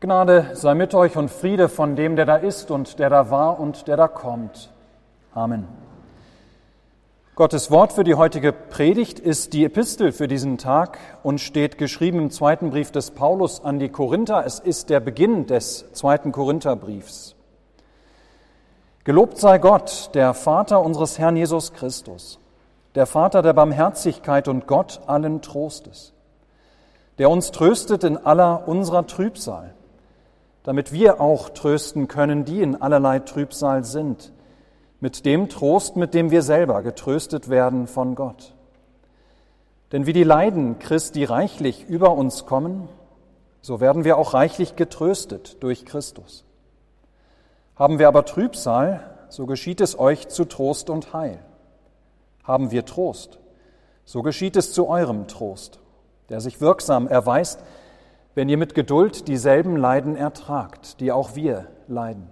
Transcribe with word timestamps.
Gnade 0.00 0.50
sei 0.52 0.74
mit 0.74 0.94
euch 0.94 1.16
und 1.16 1.28
Friede 1.28 1.68
von 1.68 1.96
dem, 1.96 2.14
der 2.14 2.24
da 2.24 2.36
ist 2.36 2.70
und 2.70 3.00
der 3.00 3.10
da 3.10 3.32
war 3.32 3.58
und 3.58 3.88
der 3.88 3.96
da 3.96 4.06
kommt. 4.06 4.70
Amen. 5.34 5.66
Gottes 7.34 7.72
Wort 7.72 7.92
für 7.92 8.04
die 8.04 8.14
heutige 8.14 8.52
Predigt 8.52 9.18
ist 9.18 9.54
die 9.54 9.64
Epistel 9.64 10.12
für 10.12 10.28
diesen 10.28 10.56
Tag 10.56 10.98
und 11.24 11.40
steht 11.40 11.78
geschrieben 11.78 12.20
im 12.20 12.30
zweiten 12.30 12.70
Brief 12.70 12.92
des 12.92 13.10
Paulus 13.10 13.64
an 13.64 13.80
die 13.80 13.88
Korinther. 13.88 14.46
Es 14.46 14.60
ist 14.60 14.88
der 14.88 15.00
Beginn 15.00 15.46
des 15.46 15.92
zweiten 15.92 16.30
Korintherbriefs. 16.30 17.34
Gelobt 19.02 19.38
sei 19.38 19.58
Gott, 19.58 20.10
der 20.14 20.32
Vater 20.32 20.80
unseres 20.80 21.18
Herrn 21.18 21.36
Jesus 21.36 21.72
Christus, 21.72 22.38
der 22.94 23.06
Vater 23.06 23.42
der 23.42 23.52
Barmherzigkeit 23.52 24.46
und 24.46 24.68
Gott 24.68 25.00
allen 25.08 25.42
Trostes, 25.42 26.12
der 27.18 27.30
uns 27.30 27.50
tröstet 27.50 28.04
in 28.04 28.16
aller 28.16 28.68
unserer 28.68 29.04
Trübsal 29.04 29.74
damit 30.68 30.92
wir 30.92 31.18
auch 31.18 31.48
trösten 31.48 32.08
können, 32.08 32.44
die 32.44 32.60
in 32.60 32.76
allerlei 32.82 33.20
Trübsal 33.20 33.84
sind, 33.84 34.34
mit 35.00 35.24
dem 35.24 35.48
Trost, 35.48 35.96
mit 35.96 36.12
dem 36.12 36.30
wir 36.30 36.42
selber 36.42 36.82
getröstet 36.82 37.48
werden 37.48 37.86
von 37.86 38.14
Gott. 38.14 38.54
Denn 39.92 40.04
wie 40.04 40.12
die 40.12 40.24
Leiden 40.24 40.78
Christi 40.78 41.24
reichlich 41.24 41.88
über 41.88 42.12
uns 42.12 42.44
kommen, 42.44 42.86
so 43.62 43.80
werden 43.80 44.04
wir 44.04 44.18
auch 44.18 44.34
reichlich 44.34 44.76
getröstet 44.76 45.62
durch 45.62 45.86
Christus. 45.86 46.44
Haben 47.74 47.98
wir 47.98 48.06
aber 48.06 48.26
Trübsal, 48.26 49.00
so 49.30 49.46
geschieht 49.46 49.80
es 49.80 49.98
euch 49.98 50.28
zu 50.28 50.44
Trost 50.44 50.90
und 50.90 51.14
Heil. 51.14 51.38
Haben 52.44 52.72
wir 52.72 52.84
Trost, 52.84 53.38
so 54.04 54.20
geschieht 54.20 54.54
es 54.54 54.74
zu 54.74 54.86
eurem 54.86 55.28
Trost, 55.28 55.80
der 56.28 56.42
sich 56.42 56.60
wirksam 56.60 57.08
erweist, 57.08 57.64
wenn 58.38 58.48
ihr 58.48 58.56
mit 58.56 58.76
Geduld 58.76 59.26
dieselben 59.26 59.76
Leiden 59.76 60.14
ertragt, 60.14 61.00
die 61.00 61.10
auch 61.10 61.34
wir 61.34 61.66
leiden. 61.88 62.30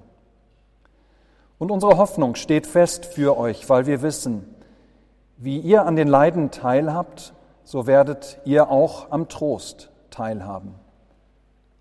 Und 1.59 1.73
unsere 1.73 1.99
Hoffnung 1.99 2.37
steht 2.37 2.69
fest 2.69 3.07
für 3.07 3.37
euch, 3.37 3.69
weil 3.69 3.87
wir 3.87 4.03
wissen, 4.03 4.55
wie 5.37 5.59
ihr 5.59 5.85
an 5.85 5.97
den 5.97 6.07
Leiden 6.07 6.53
teilhabt, 6.53 7.35
so 7.65 7.89
werdet 7.89 8.39
ihr 8.45 8.71
auch 8.71 9.11
am 9.11 9.29
Trost 9.29 9.91
teilhaben. 10.11 10.77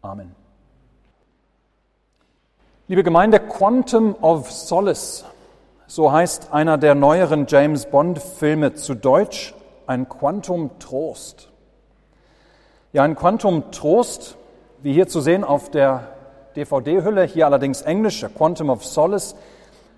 Amen. 0.02 0.34
Liebe 2.88 3.04
Gemeinde, 3.04 3.40
Quantum 3.40 4.16
of 4.24 4.52
Solace, 4.52 5.24
so 5.86 6.12
heißt 6.12 6.52
einer 6.52 6.80
der 6.80 6.96
neueren 6.96 7.46
James 7.48 7.86
Bond-Filme 7.86 8.74
zu 8.74 8.96
Deutsch, 8.96 9.54
ein 9.86 10.10
Quantum 10.10 10.72
Trost. 10.80 11.52
Ja, 12.96 13.04
ein 13.04 13.18
Quantum 13.18 13.72
Trost, 13.72 14.38
wie 14.82 14.94
hier 14.94 15.10
zu 15.10 15.20
sehen 15.20 15.44
auf 15.44 15.70
der 15.70 16.16
DVD-Hülle, 16.56 17.26
hier 17.26 17.46
allerdings 17.46 17.82
Englisch, 17.82 18.26
Quantum 18.38 18.70
of 18.70 18.86
Solace. 18.86 19.36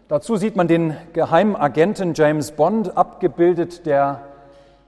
Dazu 0.07 0.35
sieht 0.35 0.55
man 0.55 0.67
den 0.67 0.97
geheimen 1.13 1.55
Agenten 1.55 2.15
James 2.15 2.53
Bond 2.53 2.97
abgebildet, 2.97 3.85
der 3.85 4.23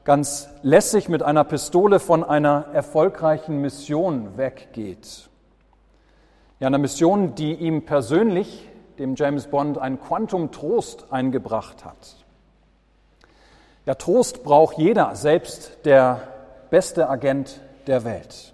ganz 0.06 0.50
lässig 0.64 1.08
mit 1.08 1.22
einer 1.22 1.44
Pistole 1.44 2.00
von 2.00 2.24
einer 2.24 2.66
erfolgreichen 2.74 3.62
Mission 3.62 4.38
weggeht. 4.38 5.30
Ja, 6.60 6.66
einer 6.66 6.80
Mission, 6.80 7.36
die 7.36 7.54
ihm 7.54 7.86
persönlich, 7.86 8.68
dem 8.98 9.14
James 9.14 9.46
Bond, 9.46 9.78
ein 9.78 10.02
Quantum 10.02 10.50
Trost 10.50 11.06
eingebracht 11.12 11.86
hat. 11.86 12.16
Ja, 13.86 13.94
Trost 13.94 14.44
braucht 14.44 14.80
jeder, 14.80 15.16
selbst 15.16 15.86
der 15.86 16.22
beste 16.72 17.08
Agent 17.08 17.62
der 17.88 18.04
Welt. 18.04 18.54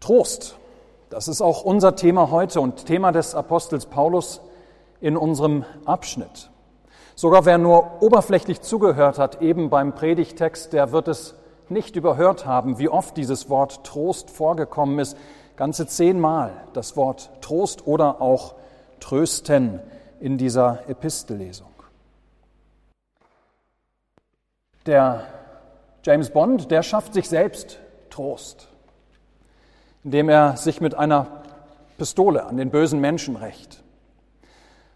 Trost, 0.00 0.56
das 1.10 1.28
ist 1.28 1.40
auch 1.40 1.62
unser 1.62 1.96
Thema 1.96 2.30
heute 2.30 2.60
und 2.60 2.86
Thema 2.86 3.12
des 3.12 3.34
Apostels 3.34 3.86
Paulus 3.86 4.40
in 5.00 5.16
unserem 5.16 5.64
Abschnitt. 5.84 6.50
Sogar 7.14 7.44
wer 7.44 7.58
nur 7.58 8.02
oberflächlich 8.02 8.60
zugehört 8.60 9.18
hat, 9.18 9.40
eben 9.40 9.70
beim 9.70 9.94
Predigtext, 9.94 10.72
der 10.72 10.92
wird 10.92 11.08
es 11.08 11.34
nicht 11.68 11.96
überhört 11.96 12.46
haben, 12.46 12.78
wie 12.78 12.88
oft 12.88 13.16
dieses 13.16 13.48
Wort 13.48 13.84
Trost 13.84 14.30
vorgekommen 14.30 14.98
ist. 14.98 15.16
Ganze 15.56 15.86
zehnmal 15.86 16.52
das 16.74 16.96
Wort 16.96 17.30
Trost 17.40 17.86
oder 17.86 18.20
auch 18.20 18.54
Trösten 19.00 19.80
in 20.20 20.38
dieser 20.38 20.88
Epistellesung. 20.88 21.70
Der 24.84 25.26
James 26.06 26.30
Bond, 26.30 26.70
der 26.70 26.84
schafft 26.84 27.14
sich 27.14 27.28
selbst 27.28 27.80
Trost, 28.10 28.68
indem 30.04 30.28
er 30.28 30.56
sich 30.56 30.80
mit 30.80 30.94
einer 30.94 31.42
Pistole 31.98 32.44
an 32.44 32.56
den 32.56 32.70
bösen 32.70 33.00
Menschen 33.00 33.34
rächt. 33.34 33.82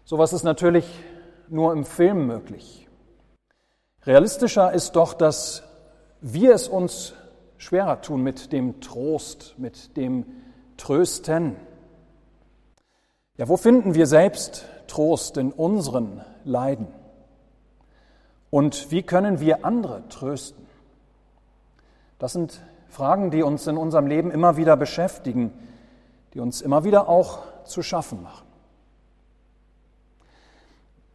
Sowas 0.05 0.31
ist 0.31 0.43
natürlich 0.43 0.85
nur 1.49 1.73
im 1.73 1.83
Film 1.83 2.27
möglich. 2.27 2.87
Realistischer 4.05 4.71
ist 4.71 4.95
doch, 4.95 5.13
dass 5.13 5.63
wir 6.21 6.53
es 6.55 6.69
uns 6.69 7.13
schwerer 7.57 8.01
tun 8.01 8.23
mit 8.23 8.53
dem 8.53 8.79
Trost, 8.79 9.55
mit 9.57 9.97
dem 9.97 10.25
Trösten. 10.77 11.57
Ja, 13.35 13.49
wo 13.49 13.57
finden 13.57 13.95
wir 13.95 14.07
selbst 14.07 14.65
Trost 14.87 15.35
in 15.35 15.51
unseren 15.51 16.23
Leiden? 16.45 16.87
Und 18.49 18.91
wie 18.91 19.03
können 19.03 19.41
wir 19.41 19.65
andere 19.65 20.07
trösten? 20.07 20.70
Das 22.21 22.33
sind 22.33 22.61
Fragen, 22.87 23.31
die 23.31 23.41
uns 23.41 23.65
in 23.65 23.77
unserem 23.77 24.05
Leben 24.05 24.29
immer 24.29 24.55
wieder 24.55 24.77
beschäftigen, 24.77 25.51
die 26.35 26.39
uns 26.39 26.61
immer 26.61 26.83
wieder 26.83 27.09
auch 27.09 27.39
zu 27.63 27.81
schaffen 27.81 28.21
machen. 28.21 28.45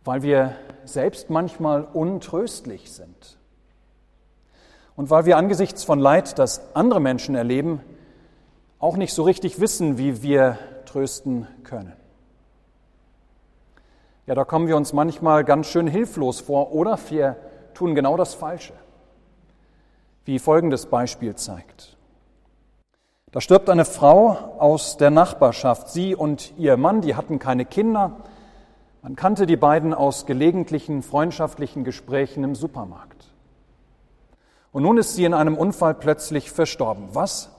Weil 0.03 0.22
wir 0.22 0.56
selbst 0.84 1.31
manchmal 1.31 1.84
untröstlich 1.84 2.91
sind. 2.91 3.39
Und 4.97 5.09
weil 5.09 5.27
wir 5.27 5.37
angesichts 5.37 5.84
von 5.84 6.00
Leid, 6.00 6.41
das 6.41 6.75
andere 6.75 6.99
Menschen 6.99 7.37
erleben, 7.37 7.81
auch 8.81 8.97
nicht 8.97 9.15
so 9.15 9.23
richtig 9.23 9.61
wissen, 9.61 9.99
wie 9.99 10.25
wir 10.25 10.59
trösten 10.87 11.47
können. 11.62 11.93
Ja, 14.27 14.34
da 14.34 14.44
kommen 14.44 14.67
wir 14.67 14.77
uns 14.77 14.93
manchmal 14.93 15.44
ganz 15.44 15.69
schön 15.69 15.87
hilflos 15.87 16.41
vor 16.41 16.73
oder 16.73 16.99
wir 17.11 17.37
tun 17.75 17.94
genau 17.94 18.17
das 18.17 18.34
Falsche 18.34 18.73
wie 20.26 20.38
folgendes 20.38 20.87
Beispiel 20.87 21.34
zeigt. 21.37 21.97
Da 23.31 23.41
stirbt 23.41 23.70
eine 23.70 23.84
Frau 23.84 24.56
aus 24.59 24.97
der 24.97 25.10
Nachbarschaft. 25.10 25.88
Sie 25.88 26.14
und 26.14 26.53
ihr 26.59 26.76
Mann, 26.76 27.00
die 27.00 27.14
hatten 27.14 27.38
keine 27.38 27.64
Kinder. 27.64 28.16
Man 29.03 29.14
kannte 29.14 29.47
die 29.47 29.56
beiden 29.56 29.94
aus 29.94 30.26
gelegentlichen 30.26 31.03
freundschaftlichen 31.03 31.84
Gesprächen 31.84 32.44
im 32.44 32.54
Supermarkt. 32.54 33.25
Und 34.72 34.82
nun 34.82 34.98
ist 34.98 35.14
sie 35.14 35.25
in 35.25 35.32
einem 35.32 35.56
Unfall 35.56 35.94
plötzlich 35.94 36.50
verstorben. 36.50 37.08
Was 37.12 37.50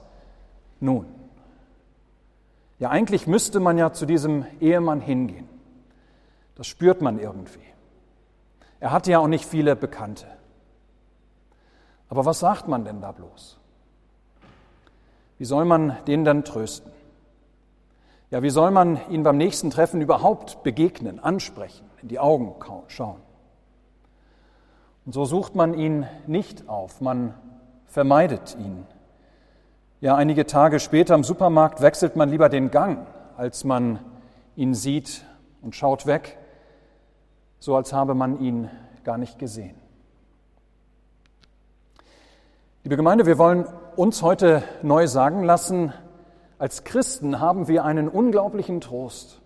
nun? 0.78 1.06
Ja, 2.78 2.90
eigentlich 2.90 3.26
müsste 3.26 3.58
man 3.58 3.78
ja 3.78 3.92
zu 3.92 4.06
diesem 4.06 4.46
Ehemann 4.60 5.00
hingehen. 5.00 5.48
Das 6.54 6.66
spürt 6.66 7.00
man 7.00 7.18
irgendwie. 7.18 7.58
Er 8.78 8.92
hatte 8.92 9.10
ja 9.10 9.18
auch 9.18 9.26
nicht 9.26 9.46
viele 9.46 9.74
Bekannte. 9.74 10.26
Aber 12.08 12.24
was 12.24 12.40
sagt 12.40 12.68
man 12.68 12.84
denn 12.84 13.00
da 13.00 13.12
bloß? 13.12 13.58
Wie 15.38 15.44
soll 15.44 15.64
man 15.64 15.96
den 16.06 16.24
dann 16.24 16.44
trösten? 16.44 16.90
Ja, 18.30 18.42
wie 18.42 18.50
soll 18.50 18.70
man 18.70 19.00
ihn 19.10 19.22
beim 19.22 19.36
nächsten 19.36 19.70
Treffen 19.70 20.00
überhaupt 20.00 20.62
begegnen, 20.62 21.18
ansprechen, 21.18 21.88
in 22.02 22.08
die 22.08 22.18
Augen 22.18 22.54
schauen? 22.88 23.20
Und 25.06 25.12
so 25.12 25.24
sucht 25.24 25.54
man 25.54 25.72
ihn 25.72 26.06
nicht 26.26 26.68
auf, 26.68 27.00
man 27.00 27.32
vermeidet 27.86 28.56
ihn. 28.58 28.86
Ja, 30.00 30.14
einige 30.16 30.44
Tage 30.44 30.80
später 30.80 31.14
im 31.14 31.24
Supermarkt 31.24 31.80
wechselt 31.80 32.16
man 32.16 32.28
lieber 32.28 32.50
den 32.50 32.70
Gang, 32.70 33.06
als 33.38 33.64
man 33.64 34.00
ihn 34.56 34.74
sieht 34.74 35.24
und 35.62 35.74
schaut 35.74 36.04
weg, 36.04 36.36
so 37.58 37.76
als 37.76 37.94
habe 37.94 38.14
man 38.14 38.40
ihn 38.40 38.68
gar 39.04 39.16
nicht 39.16 39.38
gesehen. 39.38 39.77
Liebe 42.88 42.96
Gemeinde, 42.96 43.26
wir 43.26 43.36
wollen 43.36 43.66
uns 43.96 44.22
heute 44.22 44.62
neu 44.80 45.06
sagen 45.08 45.44
lassen, 45.44 45.92
als 46.58 46.84
Christen 46.84 47.38
haben 47.38 47.68
wir 47.68 47.84
einen 47.84 48.08
unglaublichen 48.08 48.80
Trost. 48.80 49.42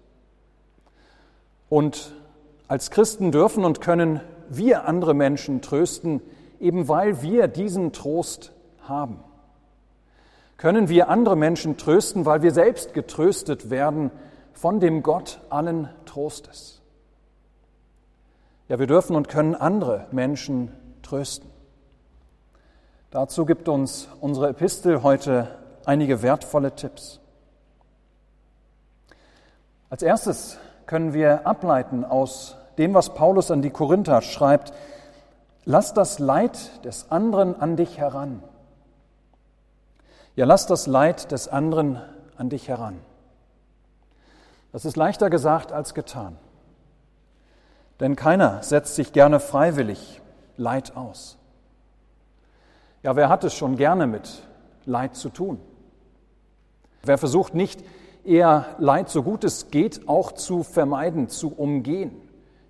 Und 1.68 2.14
als 2.68 2.92
Christen 2.92 3.32
dürfen 3.32 3.64
und 3.64 3.80
können 3.80 4.20
wir 4.48 4.86
andere 4.86 5.12
Menschen 5.12 5.60
trösten, 5.60 6.20
eben 6.60 6.86
weil 6.86 7.20
wir 7.20 7.48
diesen 7.48 7.92
Trost 7.92 8.52
haben. 8.82 9.18
Können 10.56 10.88
wir 10.88 11.08
andere 11.08 11.34
Menschen 11.34 11.76
trösten, 11.76 12.24
weil 12.24 12.42
wir 12.42 12.52
selbst 12.52 12.94
getröstet 12.94 13.70
werden 13.70 14.12
von 14.52 14.78
dem 14.78 15.02
Gott 15.02 15.40
allen 15.50 15.88
Trostes. 16.04 16.80
Ja, 18.68 18.78
wir 18.78 18.86
dürfen 18.86 19.16
und 19.16 19.28
können 19.28 19.56
andere 19.56 20.06
Menschen 20.12 20.70
trösten. 21.02 21.51
Dazu 23.12 23.44
gibt 23.44 23.68
uns 23.68 24.08
unsere 24.22 24.48
Epistel 24.48 25.02
heute 25.02 25.46
einige 25.84 26.22
wertvolle 26.22 26.74
Tipps. 26.74 27.20
Als 29.90 30.02
erstes 30.02 30.56
können 30.86 31.12
wir 31.12 31.46
ableiten 31.46 32.06
aus 32.06 32.56
dem, 32.78 32.94
was 32.94 33.12
Paulus 33.12 33.50
an 33.50 33.60
die 33.60 33.68
Korinther 33.68 34.22
schreibt, 34.22 34.72
lass 35.66 35.92
das 35.92 36.20
Leid 36.20 36.86
des 36.86 37.10
anderen 37.10 37.54
an 37.60 37.76
dich 37.76 37.98
heran. 37.98 38.42
Ja, 40.34 40.46
lass 40.46 40.66
das 40.66 40.86
Leid 40.86 41.32
des 41.32 41.48
anderen 41.48 42.00
an 42.38 42.48
dich 42.48 42.68
heran. 42.68 42.98
Das 44.72 44.86
ist 44.86 44.96
leichter 44.96 45.28
gesagt 45.28 45.70
als 45.70 45.92
getan. 45.92 46.38
Denn 48.00 48.16
keiner 48.16 48.62
setzt 48.62 48.94
sich 48.94 49.12
gerne 49.12 49.38
freiwillig 49.38 50.22
Leid 50.56 50.96
aus. 50.96 51.36
Ja, 53.02 53.16
wer 53.16 53.28
hat 53.28 53.42
es 53.42 53.54
schon 53.54 53.76
gerne 53.76 54.06
mit 54.06 54.42
Leid 54.84 55.16
zu 55.16 55.28
tun? 55.28 55.58
Wer 57.02 57.18
versucht 57.18 57.54
nicht 57.54 57.82
eher 58.24 58.76
Leid, 58.78 59.08
so 59.08 59.24
gut 59.24 59.42
es 59.42 59.70
geht, 59.70 60.08
auch 60.08 60.32
zu 60.32 60.62
vermeiden, 60.62 61.28
zu 61.28 61.52
umgehen, 61.52 62.12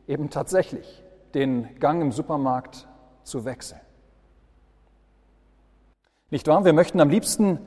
eben 0.08 0.30
tatsächlich 0.30 1.02
den 1.34 1.78
Gang 1.78 2.00
im 2.00 2.12
Supermarkt 2.12 2.88
zu 3.24 3.44
wechseln? 3.44 3.80
Nicht 6.30 6.46
wahr? 6.46 6.64
Wir 6.64 6.72
möchten 6.72 6.98
am 6.98 7.10
liebsten, 7.10 7.58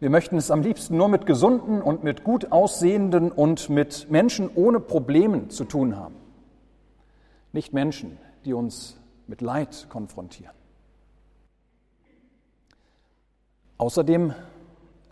wir 0.00 0.10
möchten 0.10 0.36
es 0.36 0.50
am 0.50 0.62
liebsten 0.62 0.96
nur 0.96 1.08
mit 1.08 1.26
gesunden 1.26 1.80
und 1.80 2.02
mit 2.02 2.24
gut 2.24 2.50
aussehenden 2.50 3.30
und 3.30 3.70
mit 3.70 4.10
Menschen 4.10 4.50
ohne 4.52 4.80
Problemen 4.80 5.50
zu 5.50 5.64
tun 5.64 5.96
haben. 5.96 6.16
Nicht 7.52 7.72
Menschen, 7.72 8.18
die 8.44 8.52
uns 8.52 8.96
mit 9.28 9.42
Leid 9.42 9.86
konfrontieren. 9.90 10.59
Außerdem 13.80 14.34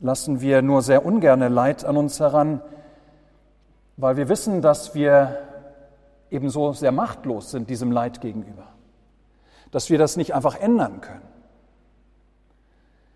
lassen 0.00 0.42
wir 0.42 0.60
nur 0.60 0.82
sehr 0.82 1.06
ungerne 1.06 1.48
Leid 1.48 1.86
an 1.86 1.96
uns 1.96 2.20
heran, 2.20 2.60
weil 3.96 4.18
wir 4.18 4.28
wissen, 4.28 4.60
dass 4.60 4.94
wir 4.94 5.38
ebenso 6.30 6.74
sehr 6.74 6.92
machtlos 6.92 7.50
sind 7.50 7.70
diesem 7.70 7.90
Leid 7.90 8.20
gegenüber, 8.20 8.64
dass 9.70 9.88
wir 9.88 9.96
das 9.96 10.18
nicht 10.18 10.34
einfach 10.34 10.54
ändern 10.60 11.00
können. 11.00 11.22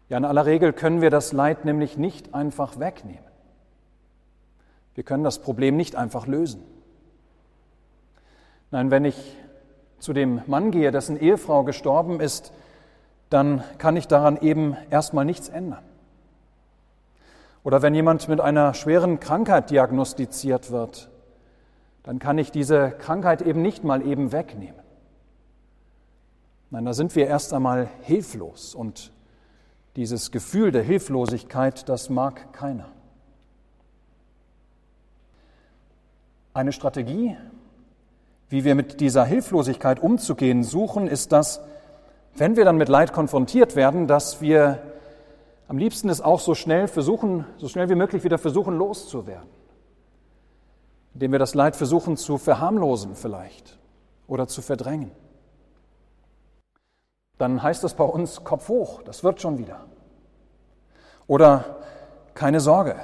Ja, 0.08 0.16
in 0.16 0.24
aller 0.24 0.46
Regel 0.46 0.72
können 0.72 1.02
wir 1.02 1.10
das 1.10 1.34
Leid 1.34 1.66
nämlich 1.66 1.98
nicht 1.98 2.32
einfach 2.32 2.78
wegnehmen. 2.78 3.20
Wir 4.94 5.04
können 5.04 5.22
das 5.22 5.38
Problem 5.38 5.76
nicht 5.76 5.96
einfach 5.96 6.26
lösen. 6.26 6.62
Nein, 8.70 8.90
wenn 8.90 9.04
ich 9.04 9.36
zu 9.98 10.14
dem 10.14 10.40
Mann 10.46 10.70
gehe, 10.70 10.92
dessen 10.92 11.20
Ehefrau 11.20 11.62
gestorben 11.62 12.20
ist, 12.20 12.54
dann 13.32 13.64
kann 13.78 13.96
ich 13.96 14.08
daran 14.08 14.36
eben 14.36 14.76
erstmal 14.90 15.24
nichts 15.24 15.48
ändern. 15.48 15.82
Oder 17.64 17.82
wenn 17.82 17.94
jemand 17.94 18.28
mit 18.28 18.40
einer 18.40 18.74
schweren 18.74 19.20
Krankheit 19.20 19.70
diagnostiziert 19.70 20.70
wird, 20.70 21.10
dann 22.02 22.18
kann 22.18 22.38
ich 22.38 22.50
diese 22.50 22.90
Krankheit 22.90 23.42
eben 23.42 23.62
nicht 23.62 23.84
mal 23.84 24.04
eben 24.04 24.32
wegnehmen. 24.32 24.80
Nein, 26.70 26.84
da 26.84 26.94
sind 26.94 27.14
wir 27.14 27.26
erst 27.26 27.52
einmal 27.52 27.88
hilflos 28.00 28.74
und 28.74 29.12
dieses 29.94 30.30
Gefühl 30.30 30.72
der 30.72 30.82
Hilflosigkeit, 30.82 31.88
das 31.88 32.08
mag 32.08 32.52
keiner. 32.52 32.88
Eine 36.54 36.72
Strategie, 36.72 37.36
wie 38.48 38.64
wir 38.64 38.74
mit 38.74 39.00
dieser 39.00 39.24
Hilflosigkeit 39.24 40.00
umzugehen 40.00 40.64
suchen, 40.64 41.06
ist 41.06 41.32
das, 41.32 41.60
wenn 42.34 42.56
wir 42.56 42.64
dann 42.64 42.76
mit 42.76 42.88
Leid 42.88 43.12
konfrontiert 43.12 43.76
werden, 43.76 44.06
dass 44.06 44.40
wir 44.40 44.82
am 45.68 45.78
liebsten 45.78 46.08
es 46.08 46.20
auch 46.20 46.40
so 46.40 46.54
schnell 46.54 46.88
versuchen, 46.88 47.46
so 47.56 47.68
schnell 47.68 47.88
wie 47.88 47.94
möglich 47.94 48.24
wieder 48.24 48.38
versuchen 48.38 48.76
loszuwerden. 48.76 49.48
Indem 51.14 51.32
wir 51.32 51.38
das 51.38 51.54
Leid 51.54 51.76
versuchen 51.76 52.16
zu 52.16 52.38
verharmlosen 52.38 53.14
vielleicht 53.14 53.78
oder 54.26 54.48
zu 54.48 54.62
verdrängen 54.62 55.10
dann 57.42 57.60
heißt 57.60 57.82
das 57.82 57.94
bei 57.94 58.04
uns 58.04 58.44
Kopf 58.44 58.68
hoch, 58.68 59.02
das 59.02 59.24
wird 59.24 59.40
schon 59.40 59.58
wieder. 59.58 59.80
Oder 61.26 61.76
keine 62.34 62.60
Sorge, 62.60 62.94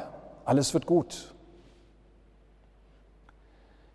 alles 0.44 0.74
wird 0.74 0.86
gut. 0.86 1.34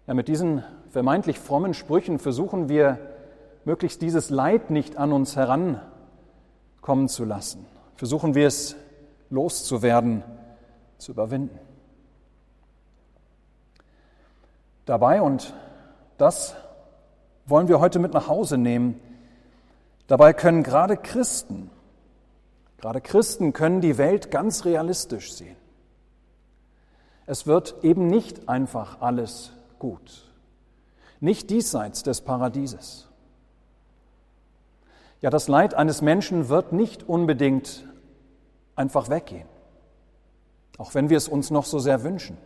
Ja, 0.05 0.13
mit 0.13 0.27
diesen 0.27 0.61
vermeintlich 0.89 1.39
frommen 1.39 1.73
Sprüchen 1.73 2.19
versuchen 2.19 2.67
wir, 2.67 2.99
möglichst 3.65 4.01
dieses 4.01 4.29
Leid 4.29 4.69
nicht 4.69 4.97
an 4.97 5.11
uns 5.11 5.35
herankommen 5.35 7.07
zu 7.07 7.25
lassen. 7.25 7.65
Versuchen 7.95 8.35
wir 8.35 8.47
es 8.47 8.75
loszuwerden, 9.29 10.23
zu 10.97 11.11
überwinden. 11.11 11.59
Dabei, 14.85 15.21
und 15.21 15.53
das 16.17 16.55
wollen 17.45 17.67
wir 17.67 17.79
heute 17.79 17.99
mit 17.99 18.13
nach 18.13 18.27
Hause 18.27 18.57
nehmen, 18.57 18.99
Dabei 20.07 20.33
können 20.33 20.63
gerade 20.63 20.97
Christen, 20.97 21.69
gerade 22.77 23.01
Christen 23.01 23.53
können 23.53 23.81
die 23.81 23.97
Welt 23.97 24.31
ganz 24.31 24.65
realistisch 24.65 25.33
sehen. 25.33 25.55
Es 27.25 27.47
wird 27.47 27.75
eben 27.83 28.07
nicht 28.07 28.49
einfach 28.49 29.01
alles 29.01 29.53
gut, 29.79 30.29
nicht 31.21 31.49
diesseits 31.49 32.03
des 32.03 32.21
Paradieses. 32.21 33.07
Ja, 35.23 35.29
das 35.29 35.47
Leid 35.47 35.73
eines 35.73 36.01
Menschen 36.01 36.49
wird 36.49 36.73
nicht 36.73 37.07
unbedingt 37.07 37.87
einfach 38.75 39.09
weggehen, 39.09 39.47
auch 40.77 40.93
wenn 40.95 41.09
wir 41.09 41.15
es 41.15 41.29
uns 41.29 41.49
noch 41.49 41.63
so 41.63 41.79
sehr 41.79 42.03
wünschen. 42.03 42.37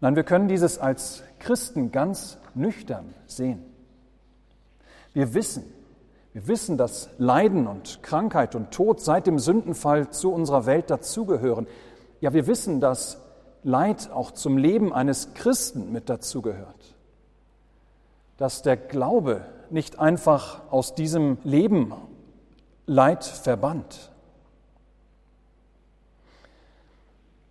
Nein, 0.00 0.16
wir 0.16 0.24
können 0.24 0.48
dieses 0.48 0.78
als 0.78 1.22
Christen 1.38 1.92
ganz 1.92 2.38
nüchtern 2.56 3.14
sehen. 3.28 3.62
Wir 5.12 5.32
wissen, 5.32 5.62
wir 6.32 6.48
wissen, 6.48 6.76
dass 6.76 7.08
Leiden 7.18 7.68
und 7.68 8.02
Krankheit 8.02 8.56
und 8.56 8.72
Tod 8.72 9.00
seit 9.00 9.28
dem 9.28 9.38
Sündenfall 9.38 10.10
zu 10.10 10.32
unserer 10.32 10.66
Welt 10.66 10.90
dazugehören. 10.90 11.68
Ja, 12.20 12.32
wir 12.32 12.48
wissen, 12.48 12.80
dass 12.80 13.20
Leid 13.62 14.10
auch 14.10 14.32
zum 14.32 14.58
Leben 14.58 14.92
eines 14.92 15.34
Christen 15.34 15.92
mit 15.92 16.08
dazugehört. 16.08 16.96
Dass 18.38 18.62
der 18.62 18.76
Glaube 18.76 19.44
nicht 19.72 19.98
einfach 19.98 20.62
aus 20.70 20.94
diesem 20.94 21.38
Leben 21.44 21.92
Leid 22.86 23.24
verbannt. 23.24 24.10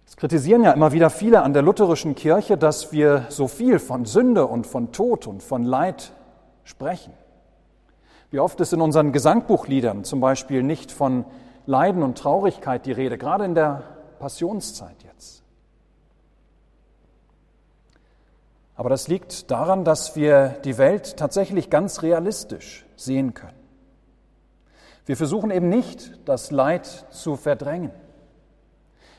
Es 0.06 0.18
kritisieren 0.18 0.64
ja 0.64 0.72
immer 0.72 0.92
wieder 0.92 1.10
viele 1.10 1.44
an 1.44 1.54
der 1.54 1.62
lutherischen 1.62 2.16
Kirche, 2.16 2.58
dass 2.58 2.92
wir 2.92 3.26
so 3.30 3.48
viel 3.48 3.80
von 3.80 4.06
Sünde 4.06 4.48
und 4.48 4.68
von 4.68 4.92
Tod 4.92 5.28
und 5.28 5.44
von 5.44 5.64
Leid 5.64 6.12
sprechen. 6.64 7.14
Wie 8.32 8.40
oft 8.40 8.60
ist 8.60 8.74
in 8.74 8.82
unseren 8.82 9.12
Gesangbuchliedern 9.12 10.04
zum 10.04 10.20
Beispiel 10.20 10.62
nicht 10.62 10.92
von 10.92 11.26
Leiden 11.66 12.04
und 12.04 12.18
Traurigkeit 12.18 12.86
die 12.86 12.92
Rede, 12.92 13.18
gerade 13.18 13.46
in 13.46 13.56
der 13.56 13.84
Passionszeit 14.20 15.04
jetzt. 15.04 15.44
Aber 18.80 18.88
das 18.88 19.10
liegt 19.10 19.52
daran, 19.52 19.84
dass 19.84 20.16
wir 20.16 20.56
die 20.64 20.78
Welt 20.78 21.18
tatsächlich 21.18 21.70
ganz 21.70 22.02
realistisch 22.02 22.86
sehen 22.96 23.34
können. 23.34 23.58
Wir 25.06 25.18
versuchen 25.18 25.52
eben 25.52 25.68
nicht, 25.68 26.18
das 26.24 26.50
Leid 26.50 26.86
zu 27.10 27.36
verdrängen. 27.36 27.92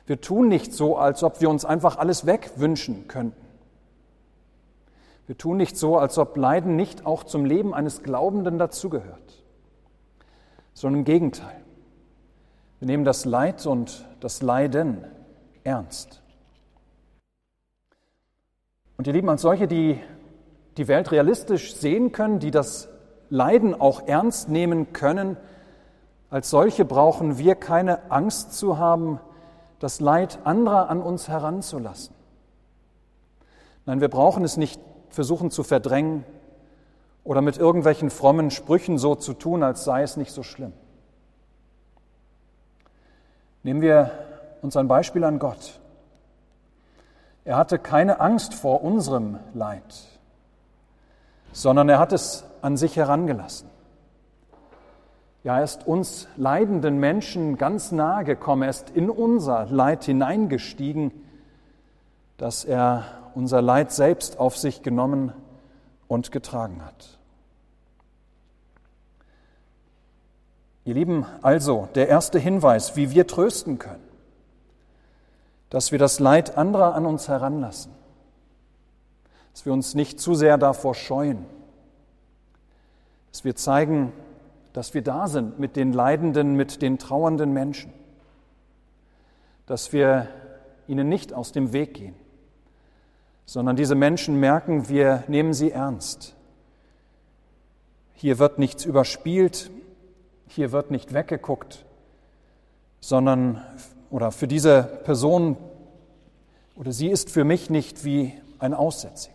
Wir 0.06 0.18
tun 0.18 0.48
nicht 0.48 0.72
so, 0.72 0.96
als 0.96 1.22
ob 1.22 1.42
wir 1.42 1.50
uns 1.50 1.66
einfach 1.66 1.98
alles 1.98 2.24
wegwünschen 2.24 3.06
könnten. 3.06 3.44
Wir 5.26 5.36
tun 5.36 5.58
nicht 5.58 5.76
so, 5.76 5.98
als 5.98 6.16
ob 6.16 6.38
Leiden 6.38 6.74
nicht 6.74 7.04
auch 7.04 7.22
zum 7.24 7.44
Leben 7.44 7.74
eines 7.74 8.02
Glaubenden 8.02 8.56
dazugehört, 8.56 9.44
sondern 10.72 11.00
im 11.00 11.04
Gegenteil. 11.04 11.60
Wir 12.78 12.86
nehmen 12.86 13.04
das 13.04 13.26
Leid 13.26 13.66
und 13.66 14.08
das 14.20 14.40
Leiden 14.40 15.04
ernst. 15.64 16.19
Und 19.00 19.06
ihr 19.06 19.14
Lieben, 19.14 19.30
als 19.30 19.40
solche, 19.40 19.66
die 19.66 19.98
die 20.76 20.86
Welt 20.86 21.10
realistisch 21.10 21.74
sehen 21.74 22.12
können, 22.12 22.38
die 22.38 22.50
das 22.50 22.90
Leiden 23.30 23.80
auch 23.80 24.06
ernst 24.06 24.50
nehmen 24.50 24.92
können, 24.92 25.38
als 26.28 26.50
solche 26.50 26.84
brauchen 26.84 27.38
wir 27.38 27.54
keine 27.54 28.10
Angst 28.10 28.52
zu 28.52 28.76
haben, 28.76 29.18
das 29.78 30.00
Leid 30.00 30.40
anderer 30.44 30.90
an 30.90 31.00
uns 31.00 31.28
heranzulassen. 31.28 32.14
Nein, 33.86 34.02
wir 34.02 34.10
brauchen 34.10 34.44
es 34.44 34.58
nicht 34.58 34.78
versuchen 35.08 35.50
zu 35.50 35.62
verdrängen 35.62 36.26
oder 37.24 37.40
mit 37.40 37.56
irgendwelchen 37.56 38.10
frommen 38.10 38.50
Sprüchen 38.50 38.98
so 38.98 39.14
zu 39.14 39.32
tun, 39.32 39.62
als 39.62 39.82
sei 39.82 40.02
es 40.02 40.18
nicht 40.18 40.32
so 40.32 40.42
schlimm. 40.42 40.74
Nehmen 43.62 43.80
wir 43.80 44.10
uns 44.60 44.76
ein 44.76 44.88
Beispiel 44.88 45.24
an 45.24 45.38
Gott. 45.38 45.80
Er 47.44 47.56
hatte 47.56 47.78
keine 47.78 48.20
Angst 48.20 48.54
vor 48.54 48.82
unserem 48.82 49.38
Leid, 49.54 49.82
sondern 51.52 51.88
er 51.88 51.98
hat 51.98 52.12
es 52.12 52.44
an 52.62 52.76
sich 52.76 52.96
herangelassen. 52.96 53.68
Ja, 55.42 55.58
er 55.58 55.64
ist 55.64 55.86
uns 55.86 56.28
leidenden 56.36 56.98
Menschen 56.98 57.56
ganz 57.56 57.92
nahe 57.92 58.24
gekommen, 58.24 58.62
er 58.62 58.70
ist 58.70 58.90
in 58.90 59.08
unser 59.08 59.64
Leid 59.66 60.04
hineingestiegen, 60.04 61.12
dass 62.36 62.64
er 62.64 63.04
unser 63.34 63.62
Leid 63.62 63.90
selbst 63.90 64.38
auf 64.38 64.58
sich 64.58 64.82
genommen 64.82 65.32
und 66.08 66.30
getragen 66.30 66.84
hat. 66.84 67.18
Ihr 70.84 70.94
Lieben, 70.94 71.24
also 71.40 71.88
der 71.94 72.08
erste 72.08 72.38
Hinweis, 72.38 72.96
wie 72.96 73.10
wir 73.10 73.26
trösten 73.26 73.78
können, 73.78 74.09
dass 75.70 75.92
wir 75.92 75.98
das 75.98 76.18
Leid 76.18 76.58
anderer 76.58 76.94
an 76.94 77.06
uns 77.06 77.28
heranlassen, 77.28 77.92
dass 79.52 79.64
wir 79.64 79.72
uns 79.72 79.94
nicht 79.94 80.20
zu 80.20 80.34
sehr 80.34 80.58
davor 80.58 80.94
scheuen, 80.94 81.46
dass 83.30 83.44
wir 83.44 83.54
zeigen, 83.54 84.12
dass 84.72 84.94
wir 84.94 85.02
da 85.02 85.28
sind 85.28 85.58
mit 85.58 85.76
den 85.76 85.92
leidenden, 85.92 86.54
mit 86.54 86.82
den 86.82 86.98
trauernden 86.98 87.52
Menschen, 87.52 87.92
dass 89.66 89.92
wir 89.92 90.28
ihnen 90.88 91.08
nicht 91.08 91.32
aus 91.32 91.52
dem 91.52 91.72
Weg 91.72 91.94
gehen, 91.94 92.14
sondern 93.46 93.76
diese 93.76 93.94
Menschen 93.94 94.38
merken, 94.38 94.88
wir 94.88 95.22
nehmen 95.28 95.54
sie 95.54 95.70
ernst. 95.70 96.34
Hier 98.14 98.38
wird 98.38 98.58
nichts 98.58 98.84
überspielt, 98.84 99.70
hier 100.48 100.72
wird 100.72 100.90
nicht 100.90 101.14
weggeguckt, 101.14 101.84
sondern 103.00 103.62
oder 104.10 104.32
für 104.32 104.48
diese 104.48 104.82
Person 105.04 105.56
oder 106.76 106.92
sie 106.92 107.08
ist 107.08 107.30
für 107.30 107.44
mich 107.44 107.70
nicht 107.70 108.04
wie 108.04 108.32
ein 108.58 108.74
Aussätziger. 108.74 109.34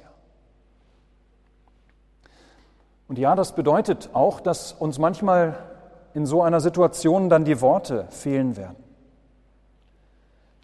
Und 3.07 3.19
ja, 3.19 3.35
das 3.35 3.53
bedeutet 3.53 4.09
auch, 4.13 4.39
dass 4.39 4.73
uns 4.73 4.97
manchmal 4.97 5.55
in 6.13 6.25
so 6.25 6.41
einer 6.41 6.59
Situation 6.59 7.29
dann 7.29 7.45
die 7.45 7.61
Worte 7.61 8.07
fehlen 8.09 8.57
werden. 8.57 8.83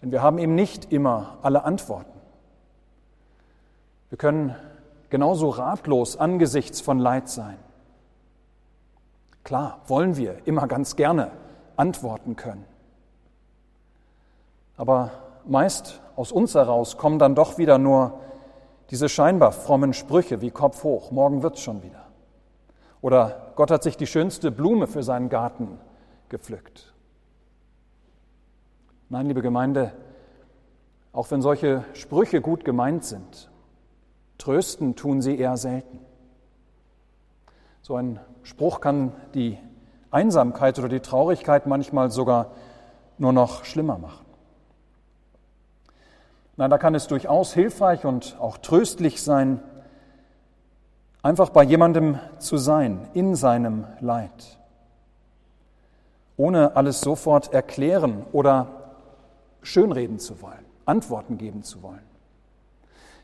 Denn 0.00 0.10
wir 0.10 0.22
haben 0.22 0.38
eben 0.38 0.54
nicht 0.54 0.92
immer 0.92 1.38
alle 1.42 1.64
Antworten. 1.64 2.18
Wir 4.08 4.18
können 4.18 4.56
genauso 5.10 5.50
ratlos 5.50 6.16
angesichts 6.16 6.80
von 6.80 6.98
Leid 6.98 7.28
sein. 7.28 7.58
Klar, 9.44 9.80
wollen 9.86 10.16
wir 10.16 10.46
immer 10.46 10.66
ganz 10.66 10.96
gerne 10.96 11.30
antworten 11.76 12.34
können. 12.34 12.64
Aber 14.82 15.12
meist 15.46 16.00
aus 16.16 16.32
uns 16.32 16.56
heraus 16.56 16.96
kommen 16.96 17.20
dann 17.20 17.36
doch 17.36 17.56
wieder 17.56 17.78
nur 17.78 18.18
diese 18.90 19.08
scheinbar 19.08 19.52
frommen 19.52 19.92
Sprüche 19.92 20.40
wie 20.40 20.50
Kopf 20.50 20.82
hoch, 20.82 21.12
morgen 21.12 21.44
wird's 21.44 21.60
schon 21.60 21.84
wieder. 21.84 22.08
Oder 23.00 23.52
Gott 23.54 23.70
hat 23.70 23.84
sich 23.84 23.96
die 23.96 24.08
schönste 24.08 24.50
Blume 24.50 24.88
für 24.88 25.04
seinen 25.04 25.28
Garten 25.28 25.78
gepflückt. 26.30 26.92
Nein, 29.08 29.26
liebe 29.26 29.40
Gemeinde, 29.40 29.92
auch 31.12 31.30
wenn 31.30 31.42
solche 31.42 31.84
Sprüche 31.92 32.40
gut 32.40 32.64
gemeint 32.64 33.04
sind, 33.04 33.52
trösten 34.36 34.96
tun 34.96 35.22
sie 35.22 35.38
eher 35.38 35.56
selten. 35.58 36.00
So 37.82 37.94
ein 37.94 38.18
Spruch 38.42 38.80
kann 38.80 39.12
die 39.32 39.58
Einsamkeit 40.10 40.76
oder 40.80 40.88
die 40.88 40.98
Traurigkeit 40.98 41.68
manchmal 41.68 42.10
sogar 42.10 42.50
nur 43.16 43.32
noch 43.32 43.64
schlimmer 43.64 43.98
machen. 43.98 44.31
Nein, 46.56 46.70
da 46.70 46.76
kann 46.76 46.94
es 46.94 47.06
durchaus 47.06 47.54
hilfreich 47.54 48.04
und 48.04 48.36
auch 48.38 48.58
tröstlich 48.58 49.22
sein, 49.22 49.60
einfach 51.22 51.48
bei 51.48 51.62
jemandem 51.62 52.18
zu 52.38 52.58
sein 52.58 53.08
in 53.14 53.34
seinem 53.36 53.86
Leid, 54.00 54.58
ohne 56.36 56.76
alles 56.76 57.00
sofort 57.00 57.54
erklären 57.54 58.26
oder 58.32 58.66
schönreden 59.62 60.18
zu 60.18 60.42
wollen, 60.42 60.64
Antworten 60.84 61.38
geben 61.38 61.62
zu 61.62 61.82
wollen. 61.82 62.02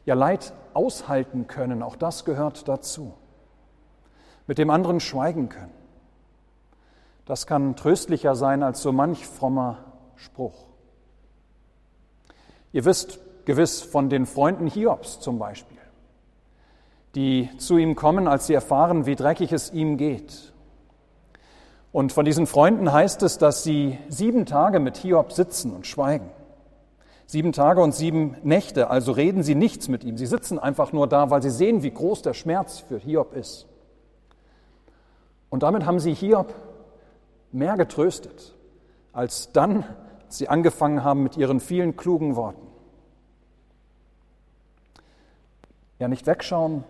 Ja, 0.07 0.15
Leid 0.15 0.55
aushalten 0.73 1.49
können, 1.49 1.83
auch 1.83 1.97
das 1.97 2.25
gehört 2.25 2.67
dazu. 2.67 3.13
Mit 4.47 4.57
dem 4.57 4.71
anderen 4.71 5.01
schweigen 5.01 5.51
können. 5.51 5.75
Das 7.27 7.47
kann 7.47 7.77
tröstlicher 7.77 8.35
sein 8.35 8.63
als 8.63 8.81
so 8.81 8.91
manch 8.91 9.27
frommer 9.27 9.85
Spruch. 10.17 10.68
Ihr 12.79 12.85
wisst 12.85 13.19
gewiss 13.45 13.83
von 13.83 14.09
den 14.09 14.25
Freunden 14.25 14.69
Hiobs 14.69 15.19
zum 15.19 15.41
Beispiel 15.41 15.77
die 17.17 17.51
zu 17.59 17.77
ihm 17.77 17.97
kommen, 17.97 18.29
als 18.29 18.47
sie 18.47 18.55
erfahren, 18.55 19.05
wie 19.05 19.17
dreckig 19.17 19.51
es 19.51 19.73
ihm 19.73 19.97
geht. 19.97 20.53
Und 21.91 22.13
von 22.13 22.25
diesen 22.25 22.47
Freunden 22.47 22.93
heißt 22.93 23.25
es, 23.25 23.37
dass 23.39 23.65
sie 23.65 23.99
sieben 24.09 24.47
Tage 24.47 24.79
mit 24.79 24.99
Hiob 24.99 25.33
sitzen 25.33 25.75
und 25.75 25.89
schweigen. 25.89 26.31
Sieben 27.27 27.51
Tage 27.51 27.81
und 27.81 27.97
sieben 27.97 28.37
Nächte, 28.45 28.91
also 28.91 29.11
reden 29.11 29.43
sie 29.43 29.57
nichts 29.57 29.89
mit 29.89 30.05
ihm. 30.05 30.17
Sie 30.17 30.27
sitzen 30.27 30.61
einfach 30.61 30.93
nur 30.93 31.09
da, 31.09 31.31
weil 31.31 31.43
sie 31.43 31.51
sehen, 31.51 31.83
wie 31.83 31.91
groß 31.91 32.23
der 32.23 32.35
Schmerz 32.35 32.79
für 32.79 32.99
Hiob 32.99 33.35
ist. 33.35 33.67
Und 35.51 35.65
damit 35.65 35.85
haben 35.85 35.99
sie 35.99 36.15
Hiob 36.15 36.55
mehr 37.51 37.77
getröstet, 37.77 38.55
als 39.13 39.51
dann 39.51 39.85
als 40.29 40.37
sie 40.37 40.49
angefangen 40.49 41.03
haben 41.05 41.23
mit 41.23 41.39
ihren 41.39 41.59
vielen 41.59 41.97
klugen 41.97 42.37
Worten. 42.37 42.68
Ja, 45.99 46.09
nicht 46.09 46.27
wegschauen, 46.27 46.85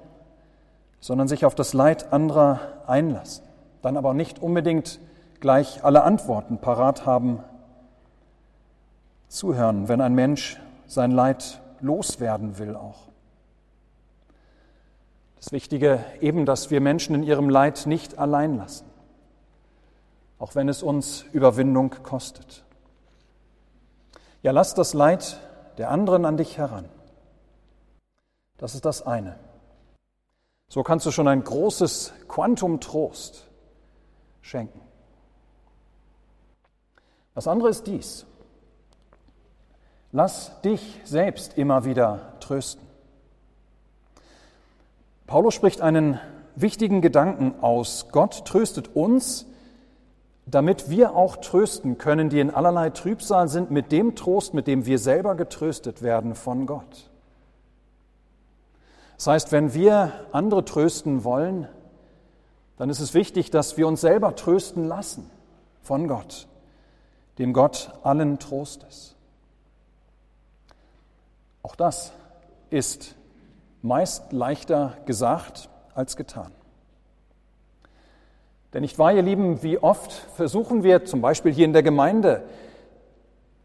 sondern 1.01 1.29
sich 1.29 1.45
auf 1.45 1.55
das 1.55 1.73
Leid 1.73 2.13
anderer 2.13 2.61
einlassen, 2.87 3.45
dann 3.83 3.97
aber 3.97 4.15
nicht 4.15 4.41
unbedingt 4.41 5.01
gleich 5.41 5.85
alle 5.85 6.03
Antworten 6.03 6.59
parat 6.59 7.07
haben, 7.07 7.43
zuhören, 9.29 9.89
wenn 9.89 10.01
ein 10.01 10.15
Mensch 10.15 10.61
sein 10.87 11.11
Leid 11.11 11.61
loswerden 11.81 12.59
will 12.59 12.75
auch. 12.75 13.09
Das 15.37 15.53
Wichtige 15.53 16.05
eben, 16.21 16.47
dass 16.47 16.71
wir 16.71 16.81
Menschen 16.81 17.15
in 17.15 17.23
ihrem 17.23 17.49
Leid 17.49 17.87
nicht 17.87 18.19
allein 18.19 18.57
lassen, 18.57 18.87
auch 20.39 20.55
wenn 20.55 20.69
es 20.69 20.83
uns 20.83 21.25
Überwindung 21.33 21.95
kostet. 22.03 22.65
Ja, 24.43 24.51
lass 24.53 24.75
das 24.75 24.95
Leid 24.95 25.39
der 25.79 25.91
anderen 25.91 26.25
an 26.25 26.37
dich 26.37 26.59
heran. 26.59 26.87
Das 28.59 28.75
ist 28.75 28.85
das 28.85 29.07
eine. 29.07 29.39
So 30.69 30.83
kannst 30.83 31.07
du 31.07 31.11
schon 31.11 31.29
ein 31.29 31.43
großes 31.43 32.13
Quantum 32.29 32.81
Trost 32.81 33.47
schenken. 34.43 34.81
Das 37.35 37.49
andere 37.49 37.71
ist 37.71 37.87
dies. 37.87 38.27
Lass 40.13 40.61
dich 40.63 41.01
selbst 41.05 41.57
immer 41.57 41.85
wieder 41.85 42.35
trösten. 42.41 42.87
Paulus 45.27 45.55
spricht 45.55 45.81
einen 45.81 46.19
wichtigen 46.57 47.01
Gedanken 47.01 47.55
aus. 47.61 48.09
Gott 48.11 48.45
tröstet 48.47 48.97
uns, 48.97 49.47
damit 50.47 50.89
wir 50.89 51.15
auch 51.15 51.37
trösten 51.37 51.99
können, 51.99 52.31
die 52.31 52.41
in 52.41 52.51
allerlei 52.51 52.91
Trübsal 52.91 53.49
sind, 53.49 53.71
mit 53.71 53.93
dem 53.93 54.17
Trost, 54.17 54.55
mit 54.55 54.67
dem 54.67 54.87
wir 54.87 54.99
selber 54.99 55.35
getröstet 55.35 56.03
werden 56.03 56.35
von 56.35 56.67
Gott. 56.67 57.08
Das 59.19 59.27
heißt, 59.27 59.53
wenn 59.53 59.75
wir 59.75 60.13
andere 60.31 60.65
trösten 60.65 61.25
wollen, 61.25 61.69
dann 62.77 62.89
ist 62.89 63.01
es 63.01 63.15
wichtig, 63.15 63.51
dass 63.51 63.77
wir 63.77 63.89
uns 63.89 64.01
selber 64.01 64.37
trösten 64.37 64.87
lassen 64.87 65.29
von 65.83 66.07
Gott, 66.07 66.47
dem 67.39 67.53
Gott 67.53 67.91
allen 68.05 68.39
Trostes. 68.39 69.17
Auch 71.65 71.75
das 71.75 72.13
ist 72.71 73.17
meist 73.83 74.33
leichter 74.33 74.97
gesagt 75.05 75.69
als 75.95 76.17
getan. 76.17 76.53
Denn 78.73 78.83
nicht 78.83 79.01
wahr, 79.01 79.13
ihr 79.13 79.23
Lieben, 79.23 79.65
wie 79.65 79.79
oft 79.79 80.13
versuchen 80.13 80.85
wir, 80.85 81.05
zum 81.05 81.23
Beispiel 81.23 81.53
hier 81.53 81.65
in 81.65 81.73
der 81.73 81.83
Gemeinde, 81.83 82.45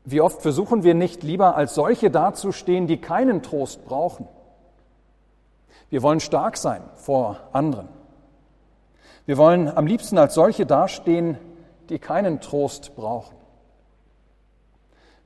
wie 0.04 0.22
oft 0.22 0.42
versuchen 0.42 0.82
wir 0.84 0.96
nicht 0.96 1.22
lieber 1.22 1.56
als 1.56 1.76
solche 1.76 2.10
dazustehen, 2.10 2.88
die 2.88 2.98
keinen 2.98 3.44
Trost 3.44 3.86
brauchen, 3.86 4.28
wir 5.90 6.02
wollen 6.02 6.20
stark 6.20 6.58
sein 6.58 6.82
vor 6.96 7.40
anderen. 7.52 7.90
Wir 9.26 9.38
wollen 9.38 9.70
am 9.70 9.88
liebsten 9.88 10.18
als 10.18 10.34
solche 10.34 10.66
dastehen, 10.66 11.38
die 11.90 12.00
keinen 12.00 12.42
Trost 12.42 12.96
brauchen. 12.96 13.36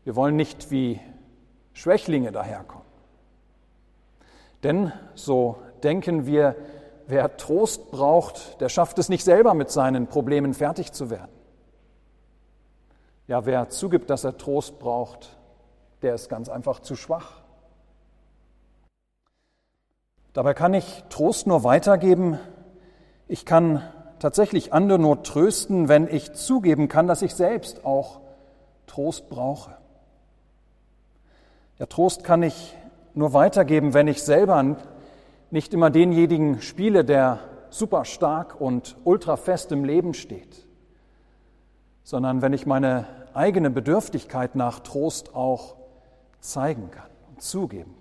Wir 0.04 0.16
wollen 0.16 0.36
nicht 0.36 0.72
wie 0.72 1.00
Schwächlinge 1.74 2.32
daherkommen. 2.32 2.86
Denn, 4.64 4.92
so 5.16 5.58
denken 5.84 6.26
wir, 6.26 6.56
wer 7.08 7.38
Trost 7.38 7.92
braucht, 7.92 8.60
der 8.62 8.70
schafft 8.70 9.00
es 9.00 9.10
nicht 9.10 9.24
selber 9.24 9.54
mit 9.54 9.70
seinen 9.72 10.08
Problemen 10.08 10.54
fertig 10.54 10.92
zu 10.92 11.10
werden. 11.10 11.32
Ja, 13.28 13.46
wer 13.46 13.70
zugibt, 13.70 14.10
dass 14.10 14.24
er 14.24 14.38
Trost 14.38 14.80
braucht, 14.80 15.38
der 16.02 16.16
ist 16.16 16.30
ganz 16.30 16.50
einfach 16.50 16.80
zu 16.80 16.96
schwach. 16.96 17.42
Dabei 20.38 20.54
kann 20.54 20.76
ich 20.76 21.04
Trost 21.10 21.48
nur 21.48 21.64
weitergeben. 21.64 22.38
Ich 23.28 23.44
kann 23.44 23.82
tatsächlich 24.20 24.72
andere 24.72 25.00
nur 25.00 25.24
trösten, 25.24 25.90
wenn 25.90 26.08
ich 26.08 26.34
zugeben 26.34 26.90
kann, 26.90 27.08
dass 27.08 27.24
ich 27.24 27.34
selbst 27.34 27.84
auch 27.84 28.20
Trost 28.86 29.30
brauche. 29.30 29.76
Ja, 31.80 31.88
Trost 31.88 32.24
kann 32.24 32.44
ich 32.44 32.78
nur 33.16 33.34
weitergeben, 33.34 33.96
wenn 33.96 34.08
ich 34.08 34.22
selber 34.22 34.76
nicht 35.50 35.74
immer 35.74 35.90
denjenigen 35.90 36.62
spiele, 36.62 37.04
der 37.04 37.40
super 37.72 38.06
stark 38.06 38.62
und 38.62 38.96
ultra 39.06 39.38
fest 39.38 39.72
im 39.72 39.86
Leben 39.86 40.14
steht, 40.14 40.68
sondern 42.04 42.44
wenn 42.44 42.54
ich 42.54 42.68
meine 42.68 43.08
eigene 43.34 43.72
Bedürftigkeit 43.72 44.54
nach 44.54 44.82
Trost 44.82 45.34
auch 45.34 45.78
zeigen 46.42 46.92
kann 46.92 47.10
und 47.28 47.42
zugeben. 47.42 47.97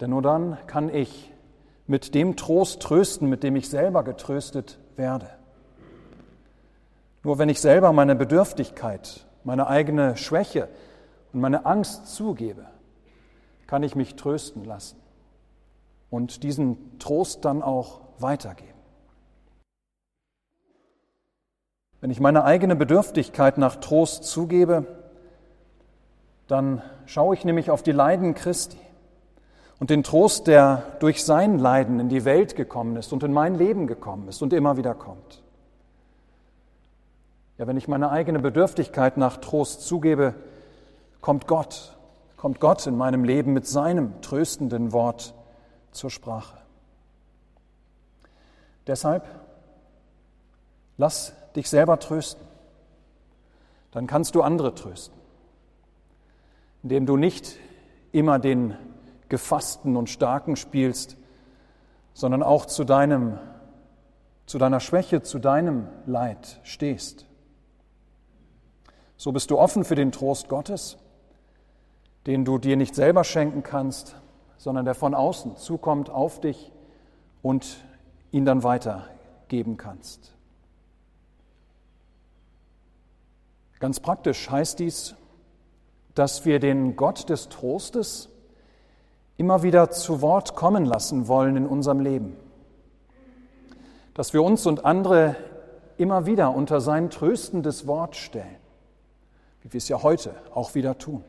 Denn 0.00 0.10
nur 0.10 0.22
dann 0.22 0.56
kann 0.66 0.94
ich 0.94 1.32
mit 1.86 2.14
dem 2.14 2.36
Trost 2.36 2.80
trösten, 2.82 3.28
mit 3.28 3.42
dem 3.42 3.56
ich 3.56 3.68
selber 3.68 4.04
getröstet 4.04 4.78
werde. 4.96 5.28
Nur 7.24 7.38
wenn 7.38 7.48
ich 7.48 7.60
selber 7.60 7.92
meine 7.92 8.14
Bedürftigkeit, 8.14 9.26
meine 9.42 9.66
eigene 9.66 10.16
Schwäche 10.16 10.68
und 11.32 11.40
meine 11.40 11.66
Angst 11.66 12.14
zugebe, 12.14 12.66
kann 13.66 13.82
ich 13.82 13.96
mich 13.96 14.16
trösten 14.16 14.64
lassen 14.64 14.96
und 16.10 16.42
diesen 16.42 16.98
Trost 16.98 17.44
dann 17.44 17.62
auch 17.62 18.00
weitergeben. 18.18 18.72
Wenn 22.00 22.10
ich 22.10 22.20
meine 22.20 22.44
eigene 22.44 22.76
Bedürftigkeit 22.76 23.58
nach 23.58 23.76
Trost 23.76 24.24
zugebe, 24.24 24.86
dann 26.46 26.82
schaue 27.06 27.34
ich 27.34 27.44
nämlich 27.44 27.70
auf 27.70 27.82
die 27.82 27.92
Leiden 27.92 28.34
Christi 28.34 28.78
und 29.78 29.90
den 29.90 30.02
Trost, 30.02 30.46
der 30.46 30.96
durch 31.00 31.24
sein 31.24 31.58
Leiden 31.58 32.00
in 32.00 32.08
die 32.08 32.24
Welt 32.24 32.56
gekommen 32.56 32.96
ist 32.96 33.12
und 33.12 33.22
in 33.22 33.32
mein 33.32 33.54
Leben 33.54 33.86
gekommen 33.86 34.28
ist 34.28 34.42
und 34.42 34.52
immer 34.52 34.76
wieder 34.76 34.94
kommt. 34.94 35.42
Ja, 37.58 37.66
wenn 37.66 37.76
ich 37.76 37.88
meine 37.88 38.10
eigene 38.10 38.38
Bedürftigkeit 38.38 39.16
nach 39.16 39.38
Trost 39.38 39.82
zugebe, 39.82 40.34
kommt 41.20 41.46
Gott, 41.46 41.96
kommt 42.36 42.60
Gott 42.60 42.86
in 42.86 42.96
meinem 42.96 43.24
Leben 43.24 43.52
mit 43.52 43.66
seinem 43.66 44.20
tröstenden 44.20 44.92
Wort 44.92 45.34
zur 45.92 46.10
Sprache. 46.10 46.56
Deshalb 48.86 49.26
lass 50.96 51.34
dich 51.56 51.68
selber 51.68 51.98
trösten. 51.98 52.46
Dann 53.90 54.06
kannst 54.06 54.34
du 54.34 54.42
andere 54.42 54.74
trösten, 54.74 55.18
indem 56.82 57.06
du 57.06 57.16
nicht 57.16 57.56
immer 58.12 58.38
den 58.38 58.76
Gefassten 59.28 59.96
und 59.96 60.08
Starken 60.08 60.56
spielst, 60.56 61.16
sondern 62.14 62.42
auch 62.42 62.66
zu 62.66 62.84
deinem, 62.84 63.38
zu 64.46 64.58
deiner 64.58 64.80
Schwäche, 64.80 65.22
zu 65.22 65.38
deinem 65.38 65.88
Leid 66.06 66.60
stehst. 66.62 67.26
So 69.16 69.32
bist 69.32 69.50
du 69.50 69.58
offen 69.58 69.84
für 69.84 69.94
den 69.94 70.12
Trost 70.12 70.48
Gottes, 70.48 70.96
den 72.26 72.44
du 72.44 72.58
dir 72.58 72.76
nicht 72.76 72.94
selber 72.94 73.24
schenken 73.24 73.62
kannst, 73.62 74.16
sondern 74.56 74.84
der 74.84 74.94
von 74.94 75.14
außen 75.14 75.56
zukommt 75.56 76.10
auf 76.10 76.40
dich 76.40 76.72
und 77.42 77.84
ihn 78.32 78.44
dann 78.44 78.62
weitergeben 78.62 79.76
kannst. 79.76 80.34
Ganz 83.78 84.00
praktisch 84.00 84.50
heißt 84.50 84.80
dies, 84.80 85.14
dass 86.14 86.44
wir 86.44 86.58
den 86.58 86.96
Gott 86.96 87.28
des 87.28 87.48
Trostes 87.48 88.28
immer 89.38 89.62
wieder 89.62 89.90
zu 89.90 90.20
Wort 90.20 90.56
kommen 90.56 90.84
lassen 90.84 91.28
wollen 91.28 91.56
in 91.56 91.66
unserem 91.66 92.00
Leben. 92.00 92.36
Dass 94.12 94.34
wir 94.34 94.42
uns 94.42 94.66
und 94.66 94.84
andere 94.84 95.36
immer 95.96 96.26
wieder 96.26 96.54
unter 96.54 96.80
sein 96.80 97.08
tröstendes 97.08 97.86
Wort 97.86 98.16
stellen, 98.16 98.56
wie 99.62 99.72
wir 99.72 99.78
es 99.78 99.88
ja 99.88 100.02
heute 100.02 100.34
auch 100.52 100.74
wieder 100.74 100.98
tun. 100.98 101.24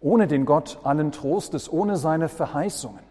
Ohne 0.00 0.26
den 0.26 0.44
Gott 0.44 0.80
allen 0.82 1.12
Trostes, 1.12 1.72
ohne 1.72 1.96
seine 1.96 2.28
Verheißungen, 2.28 3.02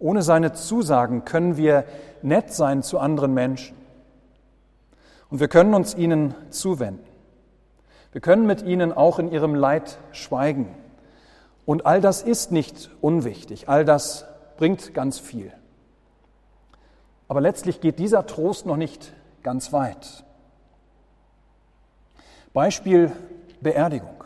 ohne 0.00 0.22
seine 0.22 0.52
Zusagen 0.52 1.24
können 1.24 1.56
wir 1.56 1.84
nett 2.22 2.52
sein 2.52 2.82
zu 2.82 2.98
anderen 2.98 3.32
Menschen. 3.32 3.76
Und 5.30 5.38
wir 5.38 5.48
können 5.48 5.74
uns 5.74 5.94
ihnen 5.94 6.34
zuwenden. 6.50 7.06
Wir 8.10 8.20
können 8.20 8.46
mit 8.46 8.62
ihnen 8.62 8.92
auch 8.92 9.20
in 9.20 9.30
ihrem 9.30 9.54
Leid 9.54 9.98
schweigen 10.10 10.74
und 11.68 11.84
all 11.84 12.00
das 12.00 12.22
ist 12.22 12.50
nicht 12.50 12.88
unwichtig, 13.02 13.68
all 13.68 13.84
das 13.84 14.24
bringt 14.56 14.94
ganz 14.94 15.18
viel. 15.18 15.52
Aber 17.28 17.42
letztlich 17.42 17.82
geht 17.82 17.98
dieser 17.98 18.24
Trost 18.24 18.64
noch 18.64 18.78
nicht 18.78 19.12
ganz 19.42 19.70
weit. 19.70 20.24
Beispiel 22.54 23.12
Beerdigung. 23.60 24.24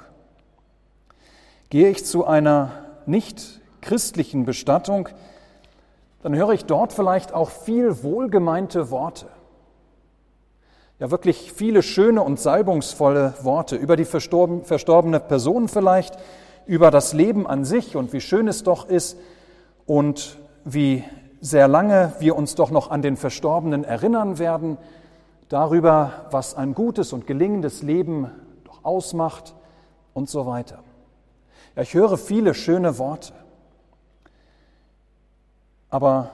Gehe 1.69 1.89
ich 1.89 2.07
zu 2.07 2.25
einer 2.25 2.71
nicht 3.07 3.61
christlichen 3.81 4.45
Bestattung, 4.45 5.09
dann 6.23 6.37
höre 6.37 6.51
ich 6.51 6.67
dort 6.67 6.93
vielleicht 6.93 7.35
auch 7.35 7.51
viel 7.51 8.05
wohlgemeinte 8.05 8.93
Worte. 8.93 9.27
Ja, 11.01 11.11
wirklich 11.11 11.51
viele 11.53 11.83
schöne 11.83 12.23
und 12.23 12.39
salbungsvolle 12.39 13.35
Worte 13.41 13.75
über 13.75 13.97
die 13.97 14.05
verstorbene 14.05 15.19
Person 15.19 15.67
vielleicht, 15.67 16.17
über 16.67 16.91
das 16.91 17.13
Leben 17.13 17.47
an 17.47 17.65
sich 17.65 17.97
und 17.97 18.13
wie 18.13 18.21
schön 18.21 18.49
es 18.49 18.63
doch 18.63 18.89
ist 18.89 19.17
und 19.87 20.39
wie 20.65 21.05
sehr 21.41 21.69
lange 21.69 22.13
wir 22.21 22.37
uns 22.37 22.55
doch 22.55 22.71
noch 22.71 22.91
an 22.91 23.03
den 23.03 23.17
Verstorbenen 23.17 23.85
erinnern 23.85 24.39
werden, 24.39 24.79
darüber, 25.49 26.27
was 26.31 26.55
ein 26.55 26.75
gutes 26.75 27.13
und 27.13 27.27
gelingendes 27.27 27.83
Leben 27.83 28.31
doch 28.65 28.85
ausmacht 28.85 29.55
und 30.15 30.31
so 30.31 30.47
weiter. 30.47 30.79
Ja, 31.77 31.83
ich 31.83 31.95
höre 31.95 32.17
viele 32.17 32.55
schöne 32.55 32.99
Worte, 32.99 33.33
aber 35.91 36.31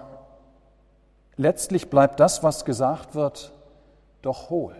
letztlich 1.36 1.90
bleibt 1.90 2.20
das, 2.20 2.42
was 2.42 2.64
gesagt 2.64 3.14
wird, 3.14 3.52
doch 4.22 4.50
hohl. 4.50 4.76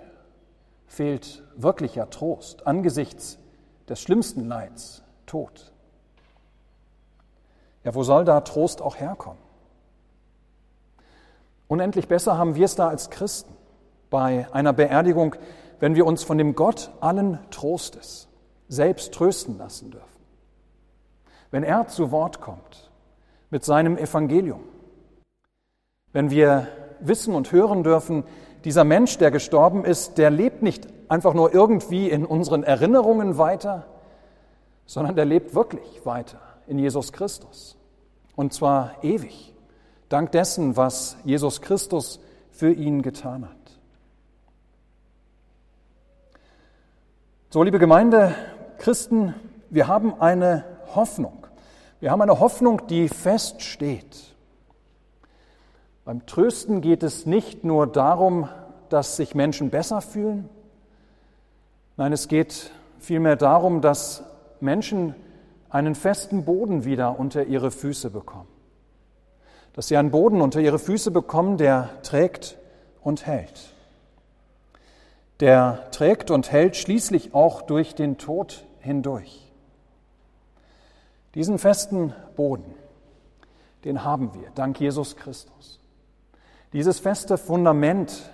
Fehlt 0.87 1.43
wirklicher 1.57 2.11
Trost 2.11 2.67
angesichts 2.67 3.39
des 3.89 4.01
schlimmsten 4.01 4.47
Leids, 4.47 5.03
Tod. 5.29 5.73
Ja, 7.85 7.95
wo 7.95 8.03
soll 8.03 8.25
da 8.25 8.41
Trost 8.41 8.83
auch 8.83 8.97
herkommen? 8.97 9.39
Unendlich 11.69 12.09
besser 12.09 12.37
haben 12.37 12.55
wir 12.55 12.65
es 12.65 12.75
da 12.75 12.89
als 12.89 13.11
Christen 13.11 13.55
bei 14.11 14.49
einer 14.53 14.73
Beerdigung, 14.73 15.37
wenn 15.81 15.95
wir 15.95 16.07
uns 16.07 16.25
von 16.25 16.39
dem 16.39 16.55
Gott 16.55 16.91
allen 17.01 17.39
Trostes 17.51 18.29
selbst 18.69 19.15
trösten 19.15 19.59
lassen 19.59 19.91
dürfen. 19.91 20.07
Wenn 21.51 21.63
er 21.63 21.87
zu 21.89 22.11
Wort 22.11 22.41
kommt 22.41 22.91
mit 23.51 23.65
seinem 23.65 23.97
Evangelium. 23.97 24.65
Wenn 26.13 26.31
wir 26.31 26.69
wissen 27.01 27.35
und 27.35 27.53
hören 27.53 27.85
dürfen, 27.85 28.25
dieser 28.65 28.85
Mensch, 28.85 29.19
der 29.19 29.31
gestorben 29.31 29.85
ist, 29.85 30.19
der 30.19 30.31
lebt 30.31 30.63
nicht 30.63 30.89
einfach 31.09 31.33
nur 31.33 31.55
irgendwie 31.55 32.11
in 32.11 32.25
unseren 32.27 32.65
Erinnerungen 32.65 33.39
weiter, 33.39 33.87
sondern 34.89 35.15
der 35.15 35.27
lebt 35.27 35.55
wirklich 35.55 36.05
weiter 36.07 36.41
in 36.67 36.79
Jesus 36.79 37.13
Christus. 37.13 37.77
Und 38.35 38.55
zwar 38.55 39.05
ewig, 39.05 39.55
dank 40.09 40.33
dessen, 40.33 40.77
was 40.77 41.19
Jesus 41.25 41.61
Christus 41.61 42.21
für 42.51 42.73
ihn 42.73 43.03
getan 43.03 43.45
hat. 43.45 43.57
So, 47.51 47.63
liebe 47.63 47.79
Gemeinde, 47.79 48.35
Christen, 48.79 49.35
wir 49.69 49.89
haben 49.89 50.21
eine 50.21 50.65
Hoffnung. 50.95 51.47
Wir 52.01 52.11
haben 52.11 52.23
eine 52.23 52.41
Hoffnung, 52.41 52.87
die 52.87 53.09
feststeht. 53.09 54.35
Beim 56.07 56.25
Trösten 56.25 56.81
geht 56.81 57.03
es 57.03 57.27
nicht 57.27 57.63
nur 57.63 57.87
darum, 57.87 58.49
dass 58.89 59.17
sich 59.17 59.35
Menschen 59.35 59.69
besser 59.69 60.01
fühlen. 60.01 60.49
Nein, 61.99 62.15
es 62.15 62.27
geht 62.29 62.71
vielmehr 62.99 63.37
darum, 63.37 63.83
dass 63.83 64.23
Menschen 64.63 65.15
einen 65.71 65.95
festen 65.95 66.45
Boden 66.45 66.85
wieder 66.85 67.19
unter 67.19 67.45
ihre 67.45 67.71
Füße 67.71 68.11
bekommen. 68.11 68.49
Dass 69.75 69.89
sie 69.89 69.97
einen 69.97 70.11
Boden 70.11 70.41
unter 70.41 70.61
ihre 70.61 70.79
Füße 70.79 71.11
bekommen, 71.11 71.57
der 71.57 71.91
trägt 72.03 72.59
und 73.03 73.27
hält. 73.27 73.75
Der 75.41 75.89
trägt 75.93 76.31
und 76.31 76.51
hält 76.51 76.77
schließlich 76.77 77.35
auch 77.35 77.63
durch 77.63 77.95
den 77.95 78.19
Tod 78.19 78.65
hindurch. 78.81 79.53
Diesen 81.35 81.59
festen 81.59 82.15
Boden, 82.35 82.75
den 83.85 84.03
haben 84.03 84.35
wir, 84.35 84.51
dank 84.55 84.81
Jesus 84.81 85.15
Christus. 85.17 85.79
Dieses 86.73 86.99
feste 86.99 87.39
Fundament, 87.39 88.31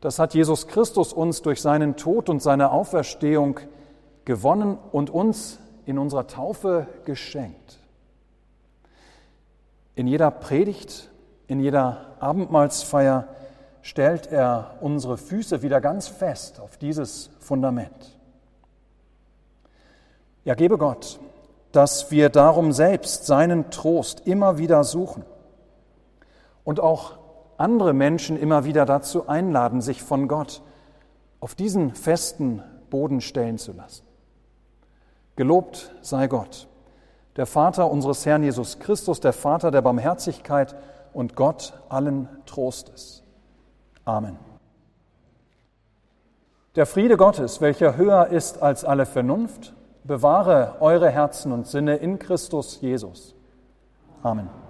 das 0.00 0.18
hat 0.18 0.34
Jesus 0.34 0.66
Christus 0.66 1.12
uns 1.12 1.42
durch 1.42 1.62
seinen 1.62 1.96
Tod 1.96 2.28
und 2.28 2.42
seine 2.42 2.70
Auferstehung 2.70 3.60
gewonnen 4.24 4.78
und 4.92 5.10
uns 5.10 5.58
in 5.86 5.98
unserer 5.98 6.26
Taufe 6.26 6.86
geschenkt. 7.04 7.78
In 9.94 10.06
jeder 10.06 10.30
Predigt 10.30 11.10
in 11.46 11.60
jeder 11.60 12.16
Abendmahlsfeier 12.20 13.28
stellt 13.82 14.26
er 14.28 14.76
unsere 14.80 15.18
Füße 15.18 15.62
wieder 15.62 15.80
ganz 15.80 16.08
fest 16.08 16.58
auf 16.60 16.78
dieses 16.78 17.30
Fundament. 17.38 18.18
Ja, 20.44 20.54
gebe 20.54 20.78
Gott, 20.78 21.20
dass 21.72 22.10
wir 22.10 22.28
darum 22.28 22.72
selbst 22.72 23.26
seinen 23.26 23.70
Trost 23.70 24.26
immer 24.26 24.58
wieder 24.58 24.84
suchen 24.84 25.24
und 26.64 26.80
auch 26.80 27.18
andere 27.58 27.92
Menschen 27.92 28.38
immer 28.38 28.64
wieder 28.64 28.86
dazu 28.86 29.28
einladen, 29.28 29.80
sich 29.80 30.02
von 30.02 30.28
Gott 30.28 30.62
auf 31.40 31.54
diesen 31.54 31.94
festen 31.94 32.62
Boden 32.88 33.20
stellen 33.20 33.58
zu 33.58 33.72
lassen. 33.72 34.03
Gelobt 35.36 35.92
sei 36.00 36.28
Gott, 36.28 36.68
der 37.36 37.46
Vater 37.46 37.90
unseres 37.90 38.24
Herrn 38.24 38.44
Jesus 38.44 38.78
Christus, 38.78 39.20
der 39.20 39.32
Vater 39.32 39.70
der 39.70 39.82
Barmherzigkeit 39.82 40.76
und 41.12 41.34
Gott 41.34 41.74
allen 41.88 42.28
Trostes. 42.46 43.22
Amen. 44.04 44.38
Der 46.76 46.86
Friede 46.86 47.16
Gottes, 47.16 47.60
welcher 47.60 47.96
höher 47.96 48.28
ist 48.28 48.62
als 48.62 48.84
alle 48.84 49.06
Vernunft, 49.06 49.74
bewahre 50.02 50.76
eure 50.80 51.08
Herzen 51.08 51.52
und 51.52 51.66
Sinne 51.66 51.96
in 51.96 52.18
Christus 52.18 52.80
Jesus. 52.80 53.34
Amen. 54.22 54.63